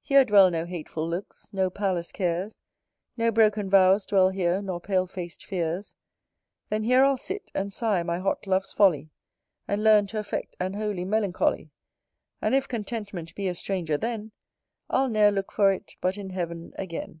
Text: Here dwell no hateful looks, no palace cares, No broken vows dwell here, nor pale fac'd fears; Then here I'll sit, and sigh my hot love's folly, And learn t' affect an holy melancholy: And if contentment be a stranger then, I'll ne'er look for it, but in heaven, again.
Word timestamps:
Here 0.00 0.24
dwell 0.24 0.50
no 0.50 0.64
hateful 0.66 1.08
looks, 1.08 1.46
no 1.52 1.70
palace 1.70 2.10
cares, 2.10 2.58
No 3.16 3.30
broken 3.30 3.70
vows 3.70 4.04
dwell 4.04 4.30
here, 4.30 4.60
nor 4.60 4.80
pale 4.80 5.06
fac'd 5.06 5.44
fears; 5.44 5.94
Then 6.68 6.82
here 6.82 7.04
I'll 7.04 7.16
sit, 7.16 7.52
and 7.54 7.72
sigh 7.72 8.02
my 8.02 8.18
hot 8.18 8.48
love's 8.48 8.72
folly, 8.72 9.12
And 9.68 9.84
learn 9.84 10.08
t' 10.08 10.16
affect 10.18 10.56
an 10.58 10.74
holy 10.74 11.04
melancholy: 11.04 11.70
And 12.40 12.56
if 12.56 12.66
contentment 12.66 13.36
be 13.36 13.46
a 13.46 13.54
stranger 13.54 13.96
then, 13.96 14.32
I'll 14.90 15.08
ne'er 15.08 15.30
look 15.30 15.52
for 15.52 15.70
it, 15.70 15.94
but 16.00 16.18
in 16.18 16.30
heaven, 16.30 16.72
again. 16.74 17.20